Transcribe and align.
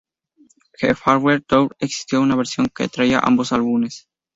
The 0.81 0.95
Farewell 0.95 1.41
Tour", 1.43 1.75
existió 1.77 2.21
una 2.21 2.35
versión 2.35 2.67
que 2.73 2.87
traía 2.87 3.19
ambos 3.19 3.51
álbumes. 3.51 4.07